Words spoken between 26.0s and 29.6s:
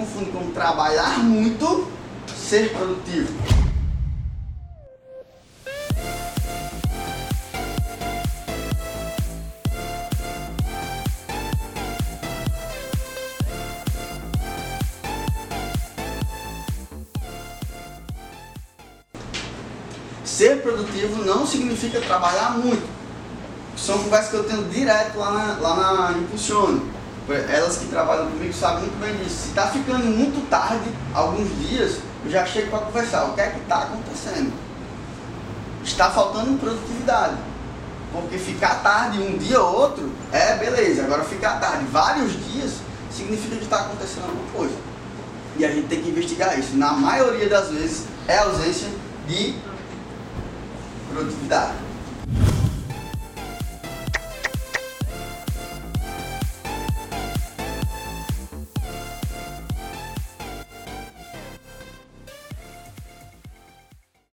na Impulsione. Elas que trabalham comigo sabem muito bem disso. Se